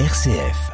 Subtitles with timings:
[0.00, 0.72] RCF.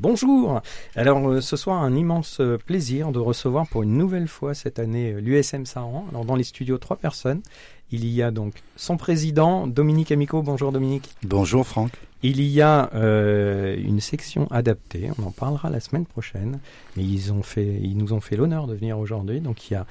[0.00, 0.62] Bonjour.
[0.94, 4.78] Alors euh, ce soir, un immense euh, plaisir de recevoir pour une nouvelle fois cette
[4.78, 6.06] année euh, l'USM Saran.
[6.08, 7.42] Alors dans les studios, trois personnes.
[7.92, 10.40] Il y a donc son président, Dominique Amico.
[10.40, 11.10] Bonjour Dominique.
[11.24, 11.92] Bonjour Franck.
[12.22, 15.10] Il y a euh, une section adaptée.
[15.18, 16.58] On en parlera la semaine prochaine.
[16.96, 19.40] Mais ils ont fait, ils nous ont fait l'honneur de venir aujourd'hui.
[19.42, 19.84] Donc il y a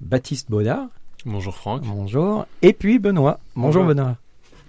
[0.00, 0.86] Baptiste Baudard.
[1.26, 1.82] Bonjour Franck.
[1.82, 2.46] Bonjour.
[2.62, 3.40] Et puis Benoît.
[3.56, 3.84] Bonjour, Bonjour.
[3.86, 4.16] Benoît.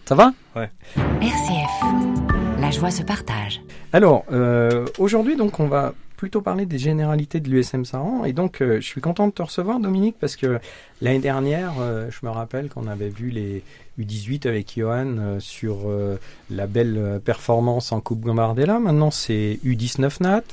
[0.06, 2.60] Ça va RCF.
[2.60, 3.62] La joie se partage.
[3.94, 8.24] Alors, euh, aujourd'hui, donc, on va plutôt parler des généralités de l'USM Saran.
[8.26, 10.60] Et donc, euh, je suis content de te recevoir, Dominique, parce que
[11.02, 13.64] l'année dernière, euh, je me rappelle qu'on avait vu les
[14.00, 16.18] U18 avec Johan euh, sur euh,
[16.50, 18.80] la belle performance en Coupe Gambardella.
[18.80, 20.44] Maintenant, c'est U19 Nat.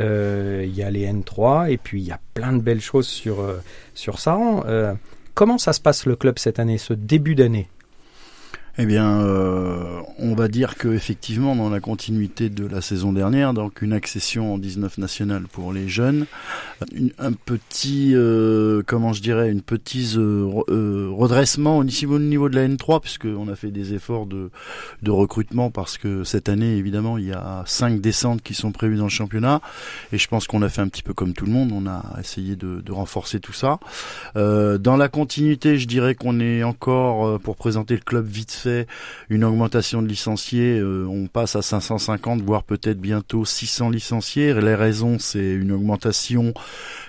[0.00, 3.06] Euh, Il y a les N3 et puis il y a plein de belles choses
[3.06, 3.60] sur, euh,
[3.94, 4.64] sur Saran.
[4.66, 4.94] Euh,
[5.34, 7.68] comment ça se passe le club cette année, ce début d'année?
[8.78, 13.52] Eh bien, euh, on va dire que effectivement, dans la continuité de la saison dernière,
[13.52, 16.24] donc une accession en 19 nationale pour les jeunes,
[16.94, 22.18] une- un petit, euh, comment je dirais, une petite euh, re- redressement au niveau, au
[22.18, 24.50] niveau de la N3, puisque on a fait des efforts de,
[25.06, 29.04] recrutement parce que cette année, évidemment, il y a cinq descentes qui sont prévues dans
[29.04, 29.60] le championnat,
[30.14, 32.02] et je pense qu'on a fait un petit peu comme tout le monde, on a
[32.18, 33.78] essayé de, de renforcer tout ça.
[34.34, 38.61] Dans la continuité, je dirais qu'on est encore, pour présenter le club vite
[39.28, 40.78] une augmentation de licenciés.
[40.78, 44.54] euh, on passe à 550, voire peut-être bientôt 600 licenciés.
[44.54, 46.54] Les raisons, c'est une augmentation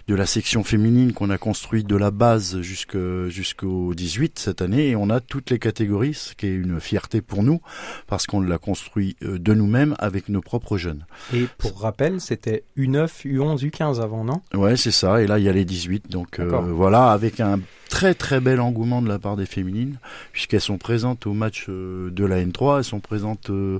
[0.07, 4.89] de la section féminine qu'on a construite de la base jusqu'au 18 cette année.
[4.89, 7.61] Et on a toutes les catégories, ce qui est une fierté pour nous,
[8.07, 11.05] parce qu'on l'a construit euh, de nous-mêmes avec nos propres jeunes.
[11.33, 14.41] Et pour rappel, c'était U9, U11, U15 avant, non?
[14.53, 15.21] Ouais, c'est ça.
[15.21, 16.09] Et là, il y a les 18.
[16.09, 17.59] Donc euh, voilà, avec un
[17.93, 19.99] très très bel engouement de la part des féminines,
[20.31, 23.79] puisqu'elles sont présentes au match euh, de la N3, elles sont présentes euh,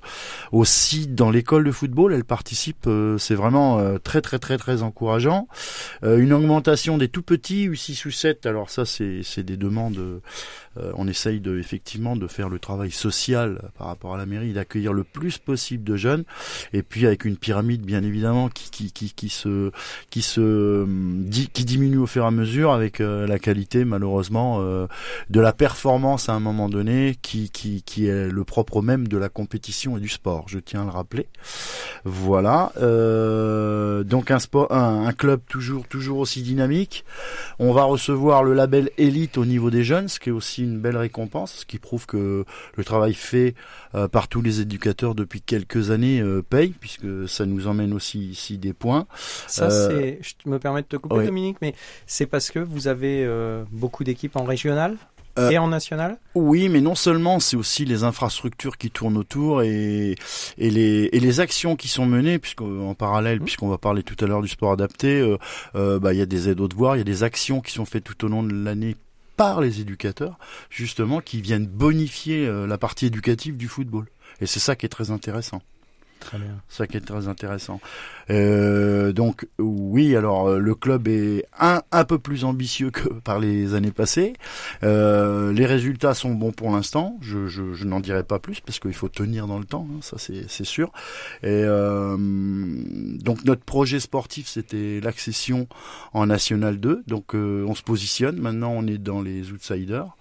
[0.51, 2.85] aussi dans l'école de football, elles participent.
[2.85, 5.47] euh, c'est vraiment très très très très encourageant.
[6.03, 8.45] Une augmentation des tout petits, U6 ou 7.
[8.45, 10.21] Alors ça, c'est des demandes.
[10.75, 14.93] on essaye de effectivement de faire le travail social par rapport à la mairie, d'accueillir
[14.93, 16.23] le plus possible de jeunes,
[16.71, 19.71] et puis avec une pyramide bien évidemment qui qui qui, qui se
[20.09, 24.87] qui se hum, qui diminue au fur et à mesure avec la qualité malheureusement euh,
[25.29, 29.17] de la performance à un moment donné qui qui qui est le propre même de
[29.17, 30.45] la compétition et du sport.
[30.47, 31.27] Je tiens à le rappeler.
[32.05, 32.71] Voilà.
[32.77, 37.05] Euh, donc un sport, un, un club toujours toujours aussi dynamique.
[37.59, 40.79] On va recevoir le label élite au niveau des jeunes, ce qui est aussi une
[40.79, 43.55] belle récompense, ce qui prouve que le travail fait
[43.95, 48.57] euh, par tous les éducateurs depuis quelques années paye, puisque ça nous emmène aussi ici
[48.57, 49.05] des points.
[49.47, 50.19] Ça, Euh, c'est.
[50.21, 51.25] Je me permets de te couper.
[51.25, 51.73] Dominique, mais
[52.05, 54.95] c'est parce que vous avez euh, beaucoup d'équipes en régional
[55.39, 59.63] Euh, et en national Oui, mais non seulement, c'est aussi les infrastructures qui tournent autour
[59.63, 60.15] et,
[60.59, 63.45] et, les, et les actions qui sont menées, puisqu'en parallèle, Mhm.
[63.45, 65.37] puisqu'on va parler tout à l'heure du sport adapté, euh,
[65.73, 67.71] euh, bah, il y a des aides aux devoirs, il y a des actions qui
[67.73, 68.95] sont faites tout au long de l'année
[69.35, 70.37] par les éducateurs,
[70.69, 74.05] justement, qui viennent bonifier la partie éducative du football.
[74.39, 75.61] Et c'est ça qui est très intéressant.
[76.23, 76.55] Très bien.
[76.69, 77.81] Ça qui est très intéressant.
[78.29, 83.39] Euh, donc oui, alors euh, le club est un, un peu plus ambitieux que par
[83.39, 84.33] les années passées.
[84.83, 87.17] Euh, les résultats sont bons pour l'instant.
[87.21, 89.99] Je, je, je n'en dirai pas plus parce qu'il faut tenir dans le temps, hein,
[90.01, 90.91] ça c'est c'est sûr.
[91.43, 95.67] Et euh, donc notre projet sportif c'était l'accession
[96.13, 97.03] en National 2.
[97.05, 98.37] Donc euh, on se positionne.
[98.39, 100.15] Maintenant on est dans les outsiders.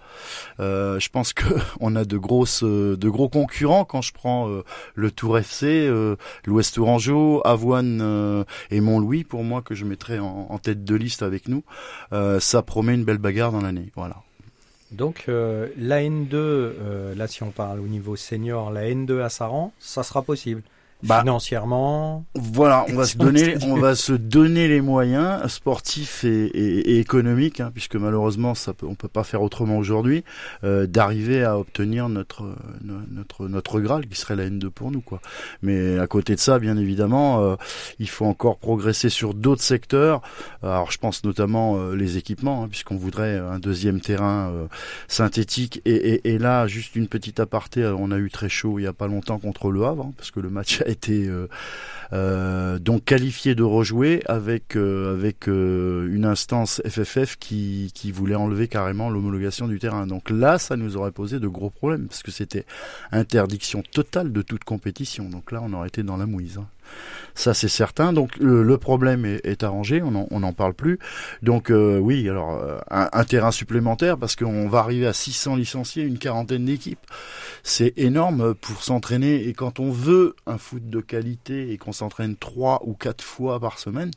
[0.59, 1.45] Euh, je pense que
[1.79, 4.63] on a de grosses, euh, de gros concurrents quand je prends euh,
[4.95, 5.89] le Tour FC,
[6.45, 11.47] l'Ouest Tourangeau, Avoine et Montlouis pour moi que je mettrais en, tête de liste avec
[11.47, 11.63] nous.
[12.39, 13.91] Ça promet une belle bagarre dans l'année.
[13.95, 14.17] Voilà.
[14.91, 19.73] Donc, la N2, euh, là, si on parle au niveau senior, la N2 à Saran,
[19.79, 20.61] ça sera possible.
[21.03, 26.45] Bah, Financièrement, Voilà, on va se donner, on va se donner les moyens sportifs et,
[26.45, 30.23] et, et économiques, hein, puisque malheureusement ça peut, on peut pas faire autrement aujourd'hui,
[30.63, 32.43] euh, d'arriver à obtenir notre
[32.83, 35.19] no- notre notre graal qui serait la N2 pour nous quoi.
[35.61, 37.55] Mais à côté de ça, bien évidemment, euh,
[37.99, 40.21] il faut encore progresser sur d'autres secteurs.
[40.61, 44.67] Alors je pense notamment euh, les équipements, hein, puisqu'on voudrait un deuxième terrain euh,
[45.07, 45.81] synthétique.
[45.85, 48.83] Et, et, et là, juste une petite aparté, euh, on a eu très chaud il
[48.83, 51.47] y a pas longtemps contre le Havre, hein, parce que le match a euh,
[52.13, 59.09] euh, donc qualifié de rejouer avec euh, une instance FFF qui qui voulait enlever carrément
[59.09, 60.07] l'homologation du terrain.
[60.07, 62.65] Donc là, ça nous aurait posé de gros problèmes parce que c'était
[63.11, 65.29] interdiction totale de toute compétition.
[65.29, 66.57] Donc là, on aurait été dans la mouise.
[66.57, 66.67] hein.
[67.35, 68.13] Ça, c'est certain.
[68.13, 70.99] Donc le, problème est, arrangé, on n'en parle plus.
[71.41, 76.03] Donc euh, oui, alors euh, un, terrain supplémentaire parce qu'on va arriver à 600 licenciés,
[76.03, 76.99] une quarantaine d'équipes.
[77.63, 79.47] C'est énorme pour s'entraîner.
[79.47, 83.59] Et quand on veut un foot de qualité et qu'on s'entraîne trois ou quatre fois
[83.59, 84.11] par semaine,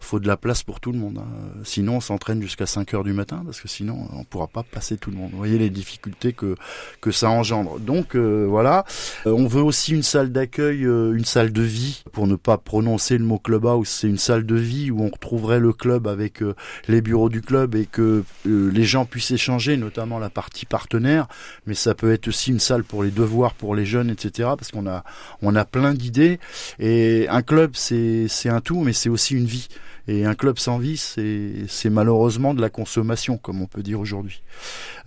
[0.00, 1.18] faut de la place pour tout le monde.
[1.18, 1.60] Hein.
[1.62, 4.96] Sinon, on s'entraîne jusqu'à 5 heures du matin parce que sinon, on pourra pas passer
[4.96, 5.30] tout le monde.
[5.30, 6.56] Vous voyez les difficultés que
[7.00, 7.78] que ça engendre.
[7.78, 8.84] Donc euh, voilà,
[9.24, 13.24] on veut aussi une salle d'accueil, une salle de vie pour ne pas prononcer le
[13.26, 16.54] mot clubhouse, c'est une salle de vie où on retrouverait le club avec euh,
[16.88, 21.28] les bureaux du club et que euh, les gens puissent échanger, notamment la partie partenaire,
[21.66, 24.48] mais ça peut être aussi une salle pour les devoirs, pour les jeunes, etc.
[24.56, 25.04] Parce qu'on a
[25.42, 26.40] on a plein d'idées
[26.78, 29.68] et un club c'est c'est un tout, mais c'est aussi une vie.
[30.08, 34.40] Et un club sans vie, c'est malheureusement de la consommation, comme on peut dire aujourd'hui.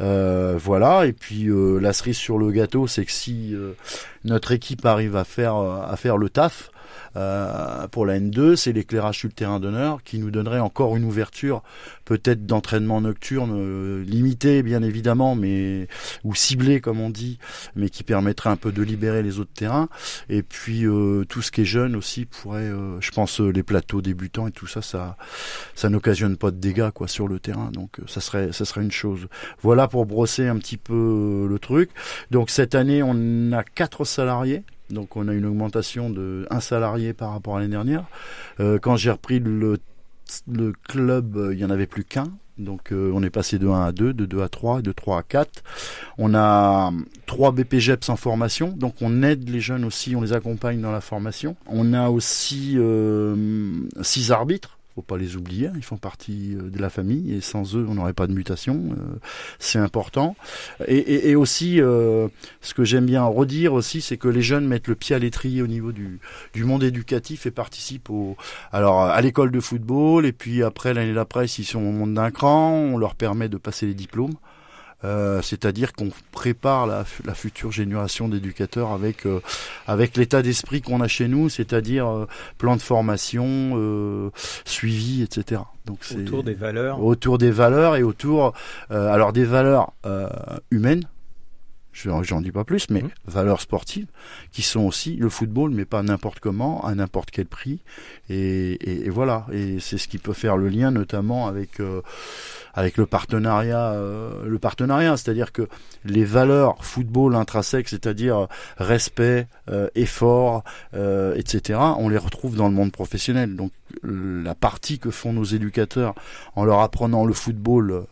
[0.01, 1.05] Euh, voilà.
[1.05, 3.55] Et puis la cerise sur le gâteau, c'est que si
[4.25, 6.69] notre équipe arrive à faire à faire le taf,
[7.15, 11.05] euh, pour la N2, c'est l'éclairage sur le terrain d'honneur qui nous donnerait encore une
[11.05, 11.63] ouverture,
[12.05, 15.87] peut-être d'entraînement nocturne euh, limité bien évidemment, mais
[16.23, 17.39] ou ciblé comme on dit,
[17.75, 19.89] mais qui permettrait un peu de libérer les autres terrains.
[20.29, 24.47] Et puis euh, tout ce qui est jeune aussi pourrait, je pense, les plateaux débutants
[24.47, 25.17] et tout ça, ça,
[25.75, 27.71] ça n'occasionne pas de dégâts quoi sur le terrain.
[27.71, 29.27] Donc ça serait, ça serait une chose.
[29.61, 31.89] Voilà pour brosser un petit peu le truc.
[32.31, 37.13] Donc cette année, on a quatre salariés donc on a une augmentation de un salarié
[37.13, 38.05] par rapport à l'année dernière.
[38.59, 39.77] Euh, quand j'ai repris le,
[40.87, 42.27] club, euh, il n'y en avait plus qu'un.
[42.57, 45.19] Donc euh, on est passé de 1 à 2, de 2 à 3, de 3
[45.19, 45.63] à 4.
[46.17, 46.91] On a
[47.25, 51.01] 3 BPGEPS en formation, donc on aide les jeunes aussi, on les accompagne dans la
[51.01, 51.55] formation.
[51.67, 52.77] On a aussi
[54.01, 55.73] 6 arbitres faut pas les oublier, hein.
[55.77, 58.89] ils font partie euh, de la famille et sans eux on n'aurait pas de mutation,
[58.91, 59.17] euh,
[59.57, 60.35] c'est important.
[60.87, 62.27] Et, aussi, euh,
[62.59, 65.61] ce que j'aime bien redire aussi, c'est que les jeunes mettent le pied à l'étrier
[65.61, 66.19] au niveau du,
[66.55, 68.09] monde éducatif et participent
[68.73, 72.31] alors à l'école de football et puis après l'année d'après s'ils sont au monde d'un
[72.31, 74.35] cran, on leur permet de passer les diplômes.
[75.05, 79.39] Euh, c'est-à-dire qu'on prépare la, future génération d'éducateurs avec euh,
[79.87, 84.31] avec l'état d'esprit qu'on a chez nous, c'est-à-dire euh, plan de formation,
[84.65, 85.61] suivi, etc.
[85.85, 88.53] Donc c'est autour des valeurs, autour des valeurs et autour
[88.89, 89.93] alors des valeurs
[90.71, 91.05] humaines
[92.01, 93.09] je j'en dis pas plus, mais mmh.
[93.25, 94.07] valeurs sportives
[94.51, 97.79] qui sont aussi le football, mais pas n'importe comment, à n'importe quel prix.
[98.29, 102.01] Et, et, voilà, et c'est ce qui peut faire le lien, notamment avec euh,
[102.73, 105.67] avec le partenariat, euh, le partenariat, c'est-à-dire que
[106.05, 108.47] les valeurs football intrinsèques, c'est-à-dire
[108.77, 110.63] respect, euh, effort,
[110.93, 113.55] etc., on les retrouve dans le monde professionnel.
[113.55, 113.71] Donc
[114.03, 116.15] la partie que font nos éducateurs
[116.55, 118.05] en leur apprenant le football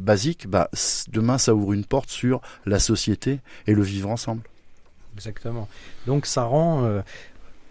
[0.00, 0.68] basique, bah,
[1.08, 4.42] demain ça ouvre une porte sur la société et le vivre ensemble.
[5.14, 5.68] Exactement.
[6.06, 7.00] Donc ça rend, euh,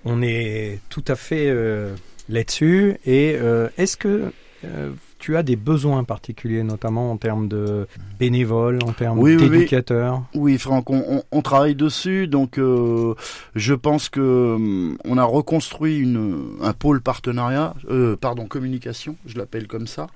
[0.06, 1.96] on est tout à fait euh,
[2.30, 2.98] là-dessus.
[3.06, 4.32] Et euh, est-ce que
[5.22, 7.88] tu as des besoins particuliers, notamment en termes de
[8.20, 12.28] bénévoles, en termes d'éducateurs oui, Franck, on, travaille dessus.
[12.28, 17.76] Donc, je pense que hum, on a reconstruit une, un pôle partenariat,
[18.20, 20.08] pardon, communication, je l'appelle comme ça,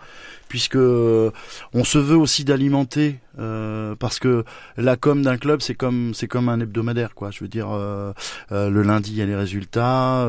[0.49, 4.43] puisque on se veut aussi d'alimenter euh, parce que
[4.77, 7.31] la com d'un club c'est comme c'est comme un hebdomadaire quoi.
[7.31, 8.13] Je veux dire euh,
[8.51, 10.27] euh, le lundi il y a les résultats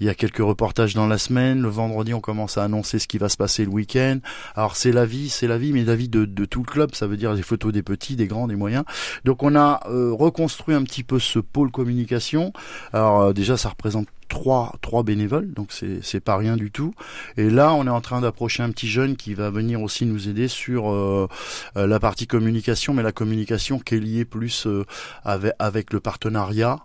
[0.00, 1.62] il y a quelques reportages dans la semaine.
[1.62, 4.18] Le vendredi on commence à annoncer ce qui va se passer le week-end.
[4.54, 6.94] Alors c'est la vie c'est la vie mais la vie de, de, tout le club.
[6.94, 8.84] Ça veut dire les photos des petits des grands des moyens.
[9.24, 12.52] Donc on a reconstruit un petit peu ce pôle communication.
[12.92, 16.94] Alors déjà ça représente trois, bénévoles, donc c'est, pas rien du tout.
[17.36, 20.28] Et là, on est en train d'approcher un petit jeune qui va venir aussi nous
[20.28, 21.28] aider sur euh,
[21.76, 24.84] euh, la partie communication, mais la communication qui est liée plus euh,
[25.24, 26.78] avec le partenariat,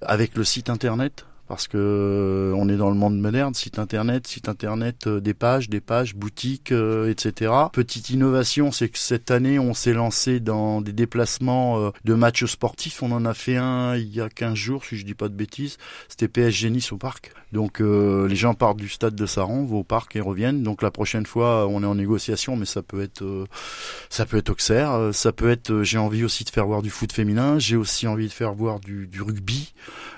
[0.00, 4.26] avec le site internet parce que euh, on est dans le monde moderne, site internet,
[4.26, 7.52] site internet, euh, des pages, des pages, boutiques, euh, etc.
[7.74, 13.02] Petite innovation, c'est que cette année, on s'est lancé dans des déplacements de matchs sportifs.
[13.02, 15.34] On en a fait un il y a 15 jours, si je dis pas de
[15.34, 15.76] bêtises.
[16.08, 17.32] C'était PSG Nice au parc.
[17.52, 20.62] Donc les gens partent du stade de Saran, vont au parc et reviennent.
[20.62, 23.46] Donc la prochaine fois, on est en négociation, mais ça peut être,
[24.08, 25.82] ça peut être Auxerre, ça peut être.
[25.82, 27.58] j'ai envie aussi de faire voir du foot féminin.
[27.58, 29.74] J'ai aussi envie de faire voir du, du rugby.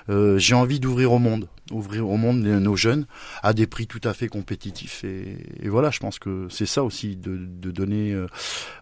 [0.07, 3.05] j'ai envie d'ouvrir au monde, ouvrir au monde nos jeunes
[3.43, 5.03] à des prix tout à fait compétitifs.
[5.03, 7.37] Et, voilà, je pense que c'est ça aussi de,
[7.71, 8.27] donner euh,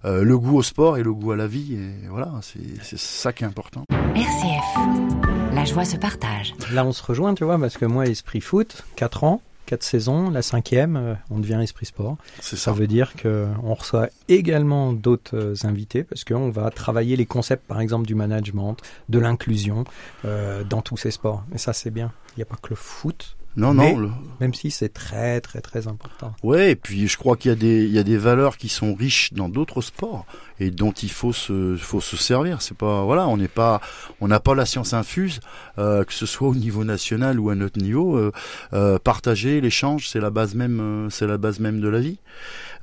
[0.06, 1.76] euh, le goût au sport et le goût à la vie.
[1.76, 3.86] Et voilà, c'est ça qui est important.
[4.16, 6.54] RCF, la joie se partage.
[6.72, 9.42] Là, on se rejoint, tu vois, parce que moi, Esprit Foot, 4 ans,
[9.74, 10.30] quatre saisons.
[10.30, 12.18] La cinquième, euh, on devient Esprit Sport.
[12.40, 12.72] C'est Ça ça.
[12.74, 17.80] veut dire qu'on reçoit également d'autres euh, invités parce qu'on va travailler les concepts, par
[17.82, 18.78] exemple, du management,
[19.10, 19.84] de l'inclusion
[20.26, 21.44] euh, dans tous ces sports.
[21.54, 22.12] Et ça, c'est bien.
[22.36, 24.00] Il n'y a pas que le foot, Non, Mais- non.
[24.00, 26.34] le- même si c'est très, très, très important.
[26.44, 28.68] Ouais, et puis je crois qu'il y a des, il y a des valeurs qui
[28.70, 30.26] sont riches dans d'autres sports
[30.64, 32.62] et dont il faut se, faut se servir.
[32.62, 33.82] C'est pas, voilà, on n'est pas,
[34.22, 35.40] on n'a pas la science infuse,
[35.78, 38.18] euh, que ce soit au niveau national ou à notre niveau.
[38.18, 38.32] Euh,
[38.74, 42.20] euh, partager, l'échange, c'est la base même, euh, c'est la base même de la vie.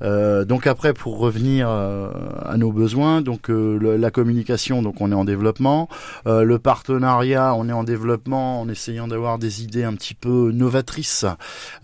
[0.01, 5.25] Euh, donc après, pour revenir à nos besoins, donc la communication, donc on est en
[5.25, 5.89] développement.
[6.25, 11.25] Le partenariat, on est en développement, en essayant d'avoir des idées un petit peu novatrices.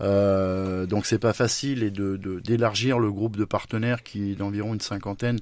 [0.00, 4.80] Donc c'est pas facile et de- d'élargir le groupe de partenaires qui est d'environ une
[4.80, 5.38] cinquantaine,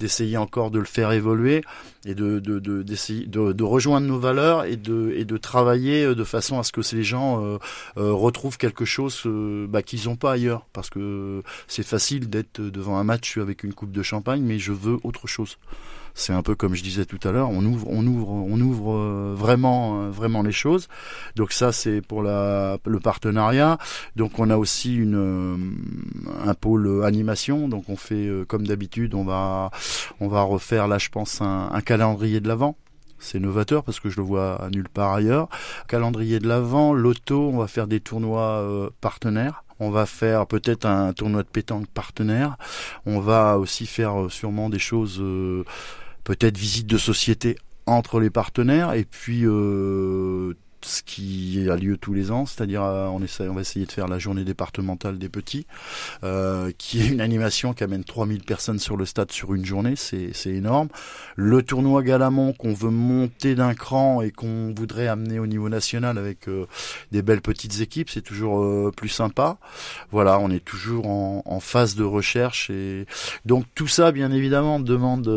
[0.00, 1.62] d'essayer encore de le faire évoluer
[2.04, 7.04] et de rejoindre nos valeurs et de travailler euh, de façon à ce que les
[7.04, 7.58] gens euh,
[7.98, 9.22] euh, retrouvent quelque chose
[9.68, 10.66] bah, qu'ils n'ont pas ailleurs.
[10.72, 14.72] Parce que c'est facile d'être devant un match avec une coupe de champagne mais je
[14.72, 15.58] veux autre chose
[16.14, 18.92] c'est un peu comme je disais tout à l'heure, on ouvre, on ouvre, on ouvre
[18.94, 20.88] euh, vraiment, euh, vraiment les choses.
[21.36, 23.78] Donc ça, c'est pour la, le partenariat.
[24.16, 25.56] Donc on a aussi une, euh,
[26.44, 27.68] un pôle animation.
[27.68, 29.70] Donc on fait comme d'habitude, on va,
[30.20, 32.76] on va refaire là, je pense, un, calendrier de l'avant.
[33.18, 35.48] C'est novateur parce que je le vois nulle part ailleurs.
[35.88, 39.62] Calendrier de l'avant, loto, on va faire des tournois partenaires.
[39.80, 42.56] On va faire peut-être un tournoi de pétanque partenaire.
[43.06, 45.64] On va aussi faire euh, sûrement des choses, euh,
[46.22, 47.56] peut-être visite de société
[47.86, 53.06] entre les partenaires et puis euh, ce qui a lieu tous les ans, c'est-à-dire euh,
[53.06, 55.66] on, on va essayer de faire la journée départementale des petits,
[56.24, 59.94] euh, qui est une animation qui amène 3000 personnes sur le stade sur une journée,
[59.96, 60.88] c'est énorme.
[61.36, 66.18] Le tournoi Galamont qu'on veut monter d'un cran et qu'on voudrait amener au niveau national
[66.18, 66.66] avec euh,
[67.12, 69.58] des belles petites équipes, c'est toujours plus sympa.
[70.10, 73.06] Voilà, on est toujours en, en phase de recherche et
[73.44, 75.28] donc tout ça, bien évidemment, demande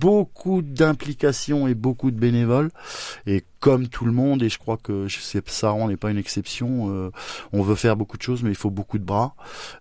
[0.00, 2.70] beaucoup d'implication et beaucoup de bénévoles.
[3.26, 5.06] Et comme tout le monde, et je crois que
[5.64, 6.90] on n'est pas une exception.
[6.90, 7.10] euh,
[7.52, 9.34] on veut faire beaucoup de choses, mais il faut beaucoup de bras.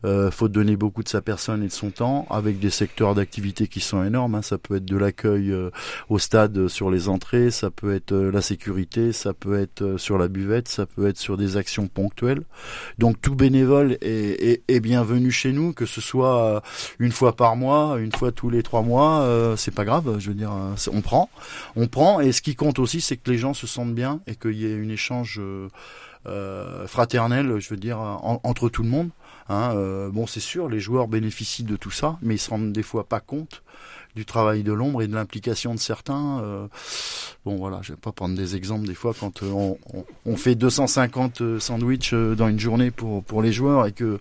[0.06, 3.68] Euh, faut donner beaucoup de sa personne et de son temps, avec des secteurs d'activité
[3.68, 4.36] qui sont énormes.
[4.36, 4.42] hein.
[4.42, 5.72] Ça peut être de l'accueil euh,
[6.10, 9.82] au stade euh, sur les entrées, ça peut être euh, la sécurité, ça peut être
[9.82, 12.44] euh, sur la buvette, ça peut être sur des actions ponctuelles.
[12.98, 16.62] Donc tout bénévole est, est, est bienvenu chez nous, que ce soit
[17.00, 20.18] une fois par mois, une fois tous les trois mois, c'est pas grave.
[20.20, 20.52] Je veux dire,
[20.92, 21.30] on prend,
[21.76, 22.20] on prend.
[22.20, 24.66] Et ce qui compte aussi, c'est que les gens se sentent bien et qu'il y
[24.66, 25.70] ait une échange euh,
[26.28, 29.10] euh, fraternel, je veux dire, en- entre tout le monde.
[29.48, 32.72] Hein, euh, bon, c'est sûr, les joueurs bénéficient de tout ça, mais ils se rendent
[32.72, 33.64] des fois pas compte
[34.16, 36.40] du travail de l'ombre et de l'implication de certains.
[36.42, 36.68] euh,
[37.46, 40.36] bon, voilà, je vais pas prendre des exemples des fois quand euh, on, on- on
[40.36, 44.20] fait 250 euh, sandwichs dans une journée pour pour les joueurs et que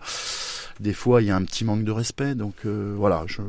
[0.80, 2.35] des fois il y a un petit manque de respect.
[2.35, 3.40] Donc euh, voilà, je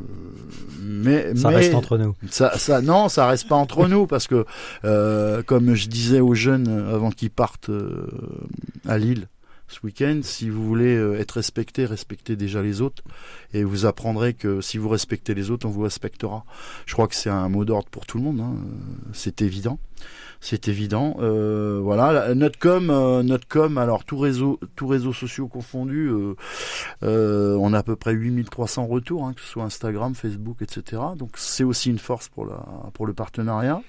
[0.81, 2.15] mais Ça mais- reste entre nous.
[2.29, 4.45] ça, ça, non, ça reste pas entre nous parce que,
[4.85, 8.07] euh, comme je disais aux jeunes avant qu'ils partent euh,
[8.87, 9.27] à Lille
[9.69, 13.03] ce week-end, si vous voulez euh, être respecté, respectez déjà les autres
[13.53, 16.43] et vous apprendrez que si vous respectez les autres, on vous respectera.
[16.85, 18.39] Je crois que c'est un mot d'ordre pour tout le monde.
[18.41, 18.55] hein.
[18.55, 19.79] Euh, C'est évident.
[20.41, 21.17] C'est évident.
[21.19, 23.77] Euh, voilà, notre com, euh, notre com.
[23.77, 26.35] Alors tout réseau, tout réseaux sociaux confondus, euh,
[27.03, 31.01] euh, on a à peu près 8300 retours, hein, que ce soit Instagram, Facebook, etc.
[31.17, 33.81] Donc c'est aussi une force pour la pour le partenariat.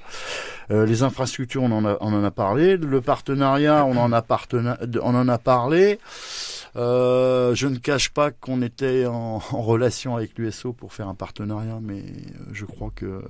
[0.73, 2.77] Euh, les infrastructures, on en a on en a parlé.
[2.77, 4.25] Le partenariat, on en a
[5.03, 6.01] on en a parlé.
[6.77, 11.17] Euh, je ne cache pas qu'on était en, en relation avec l'USO pour faire un
[11.17, 13.23] partenariat, mais euh, je crois que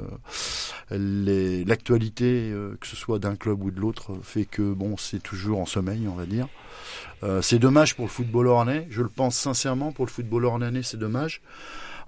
[0.91, 5.67] l'actualité, que ce soit d'un club ou de l'autre, fait que bon, c'est toujours en
[5.67, 6.49] sommeil, on va dire.
[7.23, 8.87] Euh, c'est dommage pour le football ornais.
[8.91, 11.43] Je le pense sincèrement pour le football ornais, c'est dommage.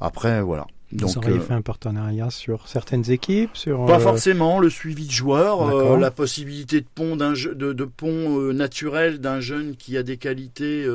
[0.01, 0.67] Après, voilà.
[0.93, 4.69] Vous Donc, auriez euh, fait un partenariat sur certaines équipes, sur pas euh, forcément le
[4.69, 9.41] suivi de joueurs, euh, la possibilité de pont d'un jeu- de, de pont naturel d'un
[9.41, 10.87] jeune qui a des qualités.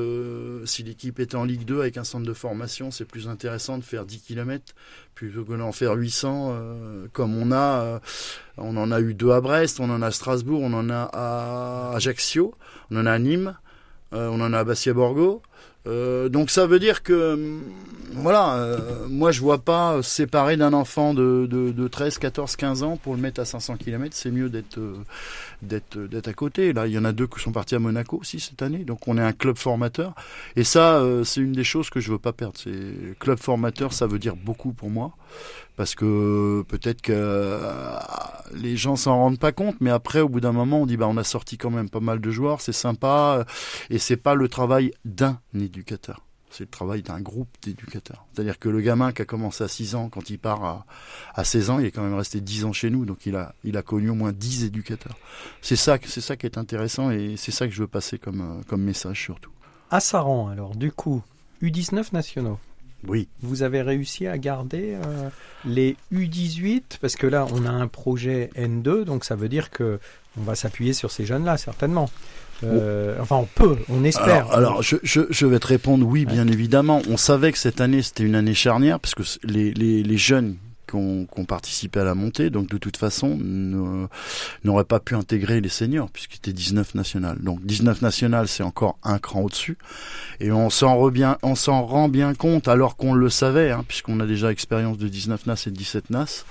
[0.66, 3.84] si l'équipe était en Ligue 2 avec un centre de formation, c'est plus intéressant de
[3.84, 4.74] faire 10 km
[5.16, 7.82] plutôt que d'en faire 800 euh, comme on a.
[7.82, 8.00] euh,
[8.58, 11.10] on en a eu deux à Brest, on en a à Strasbourg, on en a
[11.12, 12.54] à Ajaccio,
[12.92, 13.56] on en a à Nîmes,
[14.14, 15.42] euh, on en a à Bastia-Borgo.
[15.88, 17.62] Euh, donc ça veut dire que hum,
[18.14, 22.84] voilà, euh, moi je vois pas séparer d'un enfant de, de, de 13, 14, 15
[22.84, 24.96] ans pour le mettre à 500 km, c'est mieux d'être euh,
[25.62, 26.74] d'être d'être à côté.
[26.74, 29.08] Là, il y en a deux qui sont partis à Monaco aussi cette année, donc
[29.08, 30.14] on est un club formateur.
[30.56, 32.56] Et ça, euh, c'est une des choses que je veux pas perdre.
[32.58, 35.12] C'est club formateur, ça veut dire beaucoup pour moi
[35.78, 37.98] parce que peut-être que euh,
[38.56, 41.08] les gens s'en rendent pas compte, mais après, au bout d'un moment, on dit bah
[41.08, 43.46] on a sorti quand même pas mal de joueurs, c'est sympa,
[43.90, 46.24] et c'est pas le travail d'un éducateur.
[46.50, 48.26] C'est le travail d'un groupe d'éducateurs.
[48.34, 50.86] C'est-à-dire que le gamin qui a commencé à 6 ans, quand il part à,
[51.36, 53.54] à 16 ans, il est quand même resté 10 ans chez nous, donc il a,
[53.64, 55.18] il a connu au moins 10 éducateurs.
[55.62, 58.42] C'est ça, c'est ça qui est intéressant et c'est ça que je veux passer comme,
[58.42, 59.52] euh, comme message surtout.
[59.92, 61.22] À Saran, alors, du coup,
[61.62, 62.58] U19 nationaux.
[63.08, 63.28] Oui.
[63.42, 65.30] Vous avez réussi à garder euh,
[65.66, 70.00] les U18 parce que là, on a un projet N2, donc ça veut dire que
[70.40, 72.10] on va s'appuyer sur ces jeunes-là certainement.
[72.64, 74.52] Euh, enfin, on peut, on espère.
[74.52, 77.02] Alors, je, je, je, vais te répondre oui, bien évidemment.
[77.08, 80.56] On savait que cette année c'était une année charnière parce que les, les, les jeunes
[80.88, 83.38] qui ont, participé à la montée, donc de toute façon,
[84.64, 87.38] n'auraient pas pu intégrer les seniors, puisqu'il était 19 national.
[87.42, 89.78] Donc 19 national, c'est encore un cran au-dessus.
[90.40, 90.98] Et on s'en
[91.44, 95.08] on s'en rend bien compte, alors qu'on le savait, hein, puisqu'on a déjà expérience de
[95.08, 96.46] 19 NAS et de 17 NAS,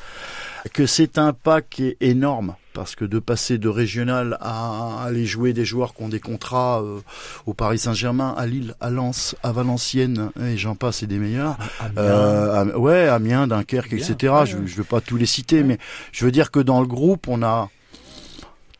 [0.73, 5.25] que c'est un pas qui est énorme parce que de passer de régional à aller
[5.25, 7.01] jouer des joueurs qui ont des contrats euh,
[7.47, 11.57] au Paris Saint-Germain, à Lille, à Lens, à Valenciennes, et j'en passe, et des meilleurs.
[11.81, 11.97] Amiens.
[11.97, 14.35] Euh, ouais, Amiens, Dunkerque, etc.
[14.45, 15.79] je, ne veux pas tous les citer, mais
[16.13, 17.71] je veux dire que dans le groupe, on a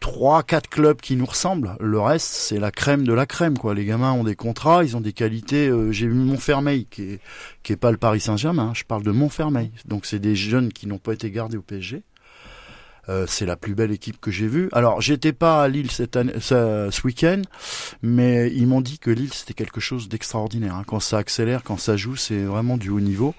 [0.01, 1.75] trois, quatre clubs qui nous ressemblent.
[1.81, 3.73] Le reste, c'est la crème de la crème, quoi.
[3.73, 5.69] Les gamins ont des contrats, ils ont des qualités.
[5.69, 7.21] Euh, j'ai vu Montfermeil, qui est,
[7.63, 8.65] qui est pas le Paris Saint-Germain.
[8.65, 8.73] Hein.
[8.75, 9.73] je parle de Montfermeil.
[9.87, 12.03] Donc, c'est des jeunes qui n'ont pas été gardés au PSG.
[13.09, 14.69] Euh, c'est la plus belle équipe que j'ai vue.
[14.73, 17.43] Alors, j'étais pas à Lille cette année, ce, week-end,
[18.03, 20.75] mais ils m'ont dit que Lille c'était quelque chose d'extraordinaire.
[20.75, 20.85] Hein.
[20.87, 23.35] Quand ça accélère, quand ça joue, c'est vraiment du haut niveau.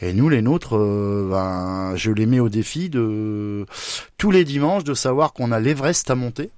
[0.00, 3.66] Et nous, les nôtres, euh, ben, je les mets au défi de
[4.18, 6.50] tous les dimanches de savoir qu'on a l'Everest à monter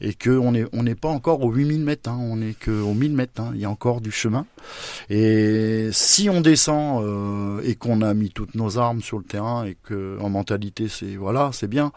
[0.00, 3.52] et qu'on n'est pas encore aux 8000 mètres, hein, on n'est qu'aux 1000 mètres, hein,
[3.54, 4.46] il y a encore du chemin.
[5.08, 9.64] Et si on descend euh, et qu'on a mis toutes nos armes sur le terrain
[9.64, 11.92] et que en mentalité c'est voilà, c'est bien,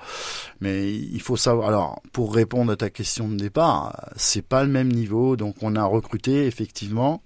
[0.61, 1.67] mais il faut savoir.
[1.67, 5.75] Alors pour répondre à ta question de départ, c'est pas le même niveau, donc on
[5.75, 7.21] a recruté effectivement.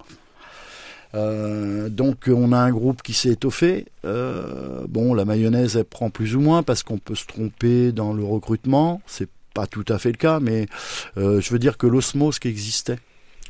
[1.16, 3.86] Euh, donc on a un groupe qui s'est étoffé.
[4.06, 8.14] Euh, bon, la mayonnaise elle prend plus ou moins parce qu'on peut se tromper dans
[8.14, 9.02] le recrutement.
[9.06, 10.68] C'est pas tout à fait le cas, mais
[11.18, 12.98] euh, je veux dire que l'osmose qui existait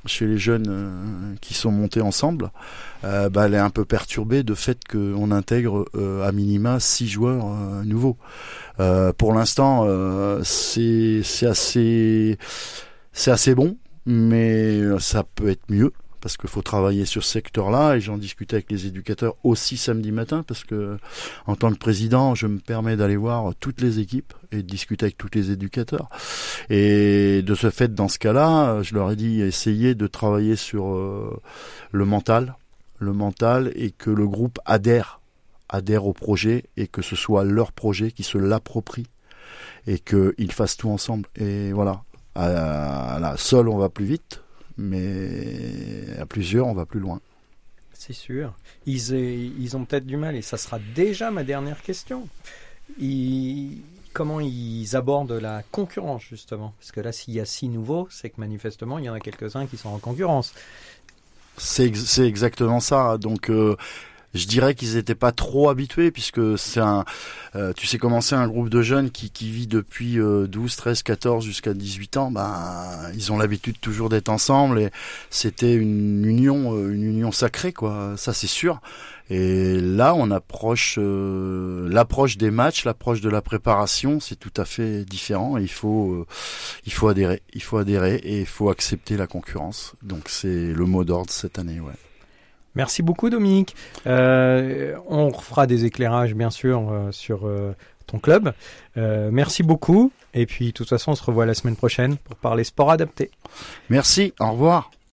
[0.06, 2.52] chez les jeunes euh, qui sont montés ensemble,
[3.06, 5.86] euh, bah, elle est un peu perturbée de fait qu'on intègre
[6.24, 7.46] à minima six joueurs
[7.86, 8.18] nouveaux.
[9.18, 9.88] pour l'instant,
[10.44, 12.38] c'est assez
[13.14, 17.98] c'est assez bon, mais ça peut être mieux parce qu'il faut travailler sur ce secteur-là
[17.98, 20.98] et j'en discutais avec les éducateurs aussi samedi matin parce que
[21.48, 25.08] en tant que président, je me permets d'aller voir toutes les équipes et de discuter
[25.08, 26.08] avec tous les éducateurs.
[26.70, 30.96] Et de ce fait, dans ce cas-là, je leur ai dit essayez de travailler sur
[30.96, 31.42] euh,
[31.92, 32.56] le mental,
[33.00, 35.20] le mental et que le groupe adhère
[35.68, 39.08] adhère au projet et que ce soit leur projet qui se l'approprie
[39.88, 41.28] et qu'ils fassent tout ensemble.
[41.36, 42.04] Et voilà,
[42.36, 44.43] à la seul on va plus vite,
[44.78, 47.20] mais à plusieurs, on va plus loin.
[47.94, 48.54] C'est sûr.
[48.86, 49.12] Ils,
[49.60, 52.28] ils ont peut-être du mal, et ça sera déjà ma dernière question.
[54.14, 56.74] comment ils abordent la concurrence, justement?
[56.80, 59.20] Parce que là, s'il y a six nouveaux, c'est que manifestement, il y en a
[59.20, 60.54] quelques-uns qui sont en concurrence.
[61.58, 63.18] C'est exactement ça.
[63.18, 63.76] Donc, euh,
[64.34, 67.06] je dirais qu'ils n'étaient pas trop habitués puisque c'est un,
[67.56, 71.04] euh, tu sais comment c'est un groupe de jeunes qui, qui vit depuis 12, 13,
[71.04, 74.90] 14 jusqu'à 18 ans, ben ils ont l'habitude toujours d'être ensemble et
[75.30, 78.82] c'était une union, euh, une union sacrée quoi, ça c'est sûr.
[79.30, 84.66] Et là, on approche euh, l'approche des matchs, l'approche de la préparation, c'est tout à
[84.66, 85.58] fait différent.
[85.58, 86.28] Et il faut,
[86.86, 89.94] il faut adhérer, il faut adhérer et il faut accepter la concurrence.
[90.04, 91.94] Donc c'est le mot d'ordre cette année, ouais.
[92.76, 93.76] Merci beaucoup Dominique.
[94.08, 97.76] Euh, on fera des éclairages bien sûr euh, sur euh,
[98.08, 98.54] ton club.
[98.96, 100.12] merci beaucoup.
[100.34, 103.32] Et puis de toute façon on se revoit la semaine prochaine pour parler sport adapté.
[103.90, 104.92] Merci, au revoir.